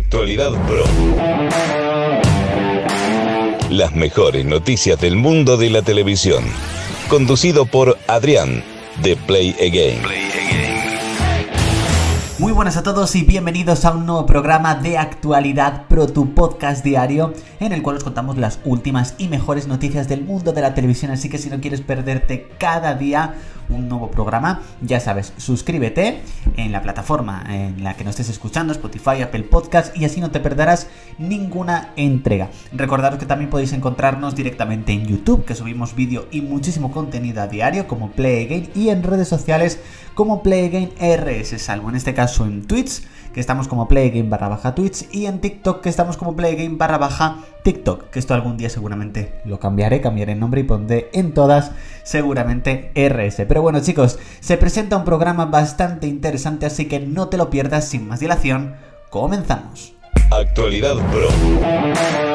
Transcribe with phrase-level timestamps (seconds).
[0.00, 0.84] Actualidad Pro.
[3.68, 6.42] Las mejores noticias del mundo de la televisión.
[7.10, 8.64] Conducido por Adrián,
[9.02, 10.02] de Play Again.
[12.38, 16.82] Muy buenas a todos y bienvenidos a un nuevo programa de Actualidad Pro, tu podcast
[16.82, 20.72] diario, en el cual os contamos las últimas y mejores noticias del mundo de la
[20.72, 21.10] televisión.
[21.10, 23.34] Así que si no quieres perderte cada día
[23.70, 26.20] un nuevo programa, ya sabes, suscríbete
[26.56, 30.30] en la plataforma en la que nos estés escuchando, Spotify, Apple Podcast, y así no
[30.30, 30.88] te perderás
[31.18, 32.50] ninguna entrega.
[32.72, 37.46] Recordaros que también podéis encontrarnos directamente en YouTube, que subimos vídeo y muchísimo contenido a
[37.46, 39.80] diario, como Play Again, y en redes sociales
[40.14, 43.02] como Play Again RS, salvo en este caso en Twitch
[43.32, 46.98] que estamos como Playgame barra baja Twitch y en TikTok que estamos como Playgame barra
[46.98, 51.32] baja TikTok, que esto algún día seguramente lo cambiaré, cambiaré el nombre y pondré en
[51.34, 53.44] todas seguramente RS.
[53.46, 57.88] Pero bueno chicos, se presenta un programa bastante interesante, así que no te lo pierdas
[57.88, 58.76] sin más dilación,
[59.10, 59.94] comenzamos.
[60.30, 62.29] Actualidad Pro.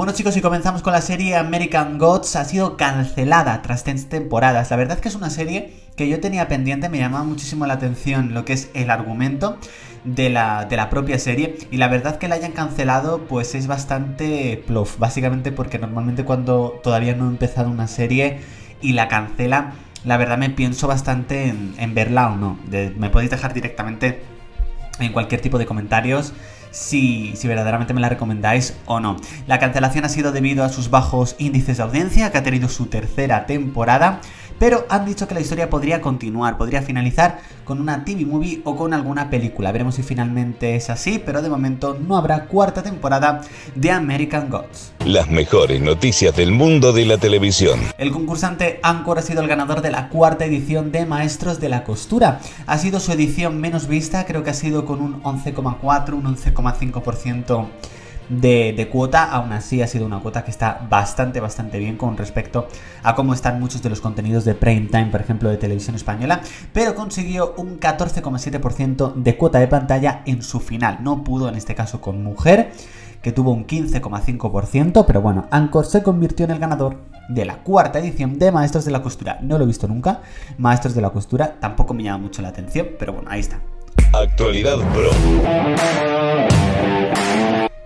[0.00, 2.34] Bueno chicos, y comenzamos con la serie American Gods.
[2.36, 4.70] Ha sido cancelada tras tres temporadas.
[4.70, 7.74] La verdad es que es una serie que yo tenía pendiente, me llamaba muchísimo la
[7.74, 9.58] atención lo que es el argumento
[10.04, 11.58] de la, de la propia serie.
[11.70, 14.98] Y la verdad que la hayan cancelado, pues es bastante plof.
[14.98, 18.40] Básicamente porque normalmente cuando todavía no he empezado una serie
[18.80, 19.74] y la cancela,
[20.06, 22.58] la verdad me pienso bastante en, verla o no.
[22.96, 24.22] me podéis dejar directamente
[24.98, 26.32] en cualquier tipo de comentarios
[26.70, 29.16] si, si, verdaderamente me la recomendáis o no.
[29.46, 32.86] La cancelación ha sido debido a sus bajos índices de audiencia, que ha tenido su
[32.86, 34.20] tercera temporada,
[34.60, 38.76] pero han dicho que la historia podría continuar, podría finalizar con una TV movie o
[38.76, 39.72] con alguna película.
[39.72, 43.40] Veremos si finalmente es así, pero de momento no habrá cuarta temporada
[43.74, 44.92] de American Gods.
[45.06, 47.80] Las mejores noticias del mundo de la televisión.
[47.96, 51.82] El concursante Anchor ha sido el ganador de la cuarta edición de Maestros de la
[51.84, 52.40] Costura.
[52.66, 56.59] Ha sido su edición menos vista, creo que ha sido con un 11,4, un 11,5%
[58.30, 62.68] de, cuota, aún así ha sido una cuota que está bastante, bastante bien con respecto
[63.02, 66.40] a cómo están muchos de los contenidos de prime time, por ejemplo, de televisión española,
[66.72, 70.98] pero consiguió un 14,7% de cuota de pantalla en su final.
[71.02, 72.72] No pudo en este caso con Mujer,
[73.20, 76.98] que tuvo un 15,5%, pero bueno, Anchor se convirtió en el ganador
[77.28, 79.38] de la cuarta edición de Maestros de la Costura.
[79.42, 80.22] No lo he visto nunca.
[80.56, 83.60] Maestros de la Costura tampoco me llama mucho la atención, pero bueno, ahí está.
[84.12, 85.10] Actualidad Pro.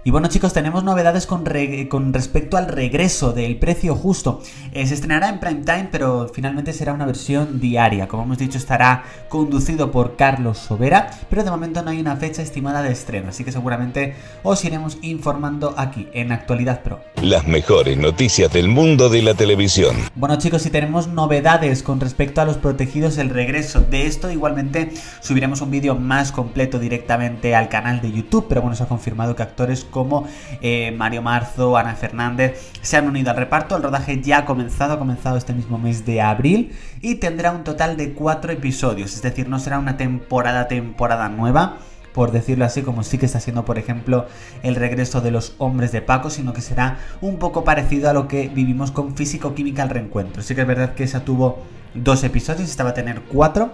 [0.07, 4.43] Y bueno chicos, tenemos novedades con, respecto al regreso del precio justo.
[4.73, 8.09] Eh, se estrenará en prime time, pero finalmente será una versión diaria.
[8.09, 12.43] Como hemos dicho, estará conducido por Carlos Sobera, pero de momento no hay una fecha
[12.43, 17.01] estimada de estreno, así que seguramente os iremos informando aquí en Actualidad Pro.
[17.25, 19.97] Las mejores noticias del mundo de la televisión.
[20.15, 24.93] Bueno chicos, si tenemos novedades con respecto a los protegidos, el regreso de esto, igualmente
[25.21, 29.35] subiremos un vídeo más completo directamente al canal de YouTube, pero bueno, se ha confirmado
[29.35, 30.29] que actores como
[30.61, 33.75] eh, Mario Marzo, Ana Fernández se han unido al reparto.
[33.75, 37.65] El rodaje ya ha comenzado, ha comenzado este mismo mes de abril y tendrá un
[37.65, 41.79] total de cuatro episodios, es decir, no será una temporada, temporada nueva
[42.14, 44.26] por decirlo así, como sí que está siendo, por ejemplo,
[44.62, 48.28] el regreso de los hombres de Paco, sino que será un poco parecido a lo
[48.28, 50.41] que vivimos con Físico Química al reencuentro.
[50.42, 51.58] Sí que es verdad que esa tuvo
[51.92, 53.72] dos episodios, esta va a tener cuatro,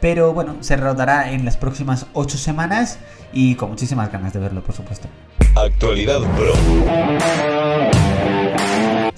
[0.00, 2.98] pero bueno, se rodará en las próximas ocho semanas
[3.32, 5.08] y con muchísimas ganas de verlo, por supuesto.
[5.56, 6.52] Actualidad Pro.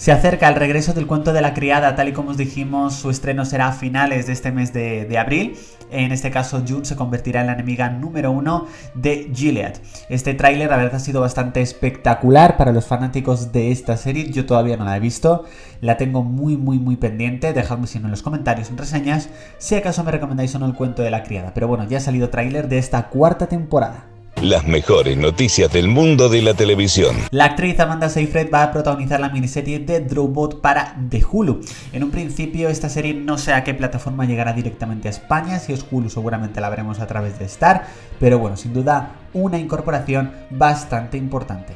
[0.00, 3.10] Se acerca el regreso del cuento de la criada, tal y como os dijimos, su
[3.10, 5.58] estreno será a finales de este mes de, abril.
[5.90, 9.74] En este caso, June se convertirá en la enemiga número uno de Gilead.
[10.08, 14.30] Este tráiler, la verdad, ha sido bastante espectacular para los fanáticos de esta serie.
[14.30, 15.44] Yo todavía no la he visto,
[15.82, 17.52] la tengo muy, muy, muy pendiente.
[17.52, 19.28] Dejadme si no en los comentarios, en reseñas,
[19.58, 21.52] si acaso me recomendáis o no el cuento de la criada.
[21.52, 24.06] Pero bueno, ya ha salido tráiler de esta cuarta temporada.
[24.42, 27.14] Las mejores noticias del mundo de la televisión.
[27.30, 31.60] La actriz Amanda Seyfried va a protagonizar la miniserie de Drobot para The Hulu.
[31.92, 35.74] En un principio esta serie no sé a qué plataforma llegará directamente a España, si
[35.74, 37.84] es Hulu seguramente la veremos a través de Star,
[38.18, 41.74] pero bueno, sin duda una incorporación bastante importante.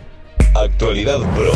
[0.55, 1.53] Actualidad Pro.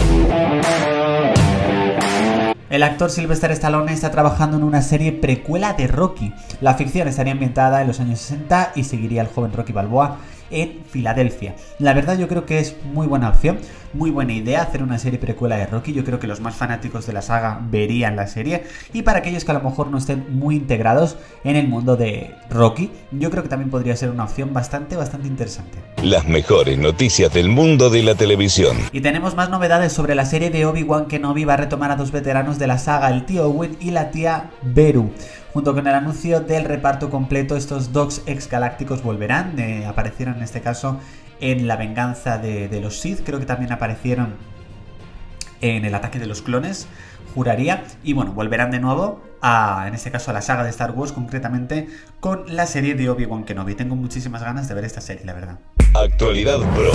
[2.68, 6.34] El actor Sylvester Stallone está trabajando en una serie precuela de Rocky.
[6.60, 10.18] La ficción estaría ambientada en los años 60 y seguiría al joven Rocky Balboa
[10.50, 11.54] en Filadelfia.
[11.78, 13.58] La verdad yo creo que es muy buena opción,
[13.92, 15.92] muy buena idea hacer una serie precuela de Rocky.
[15.92, 18.64] Yo creo que los más fanáticos de la saga verían la serie.
[18.92, 22.34] Y para aquellos que a lo mejor no estén muy integrados en el mundo de
[22.50, 25.78] Rocky, yo creo que también podría ser una opción bastante, bastante interesante.
[26.02, 28.76] Las mejores noticias del mundo de la televisión.
[28.92, 32.12] Y tenemos más novedades sobre la serie de Obi-Wan Kenobi va a retomar a dos
[32.12, 35.10] veteranos de la saga, el tío Owen y la tía Beru.
[35.58, 40.44] Junto con el anuncio del reparto completo, estos Dogs ex galácticos volverán, eh, aparecieron en
[40.44, 41.00] este caso
[41.40, 44.36] en La venganza de, de los Sith, creo que también aparecieron
[45.60, 46.86] en el ataque de los clones,
[47.34, 47.82] juraría.
[48.04, 51.10] Y bueno, volverán de nuevo a, en este caso, a la saga de Star Wars,
[51.10, 51.88] concretamente
[52.20, 53.74] con la serie de Obi-Wan Kenobi.
[53.74, 55.58] Tengo muchísimas ganas de ver esta serie, la verdad.
[55.92, 56.92] Actualidad Pro.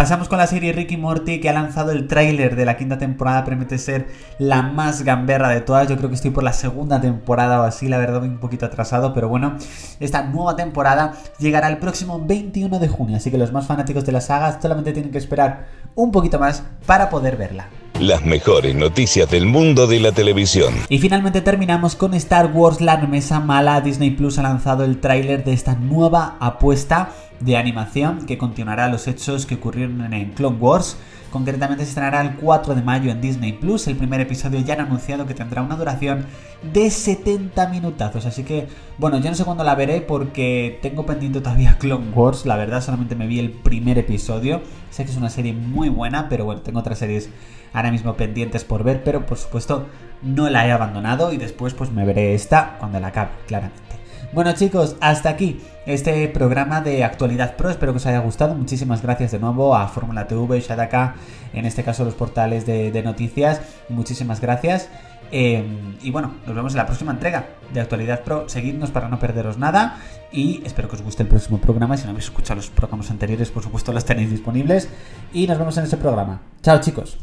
[0.00, 3.44] Pasamos con la serie Ricky Morty que ha lanzado el tráiler de la quinta temporada,
[3.44, 4.06] promete ser
[4.38, 5.90] la más gamberra de todas.
[5.90, 9.12] Yo creo que estoy por la segunda temporada o así, la verdad un poquito atrasado,
[9.12, 9.58] pero bueno,
[10.00, 14.12] esta nueva temporada llegará el próximo 21 de junio, así que los más fanáticos de
[14.12, 17.68] la saga solamente tienen que esperar un poquito más para poder verla.
[18.00, 20.72] Las mejores noticias del mundo de la televisión.
[20.88, 23.82] Y finalmente terminamos con Star Wars La remesa mala.
[23.82, 29.08] Disney Plus ha lanzado el tráiler de esta nueva apuesta de animación que continuará los
[29.08, 30.96] hechos que ocurrieron en Clone Wars.
[31.30, 33.86] Concretamente se estrenará el 4 de mayo en Disney Plus.
[33.86, 36.26] El primer episodio ya han anunciado que tendrá una duración
[36.72, 38.26] de 70 minutazos.
[38.26, 38.66] Así que,
[38.98, 42.46] bueno, yo no sé cuándo la veré porque tengo pendiente todavía Clone Wars.
[42.46, 44.60] La verdad, solamente me vi el primer episodio.
[44.90, 47.30] Sé que es una serie muy buena, pero bueno, tengo otras series
[47.72, 49.04] ahora mismo pendientes por ver.
[49.04, 49.86] Pero por supuesto,
[50.22, 53.99] no la he abandonado y después, pues me veré esta cuando la acabe, claramente.
[54.32, 57.68] Bueno chicos, hasta aquí este programa de Actualidad Pro.
[57.68, 58.54] Espero que os haya gustado.
[58.54, 61.16] Muchísimas gracias de nuevo a Fórmula TV, Shadaka,
[61.52, 63.60] en este caso los portales de, noticias.
[63.88, 64.88] Muchísimas gracias.
[65.32, 68.48] Em, y bueno, nos vemos en la próxima entrega de Actualidad Pro.
[68.48, 69.98] Seguidnos para no perderos nada.
[70.30, 71.96] Y espero que os guste el próximo programa.
[71.96, 74.88] Si no habéis escuchado los programas anteriores, por supuesto los tenéis disponibles.
[75.32, 76.40] Y nos vemos en ese programa.
[76.62, 77.18] Chao chicos.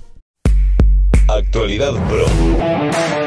[1.29, 3.26] Actualidad Pro.